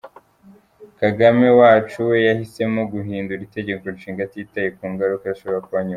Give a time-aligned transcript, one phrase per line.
[0.99, 5.89] Kagame wacu we yahisemo guhindura itegeko-nshinga atitaye ku ngaruka zishobora kuba nyuma.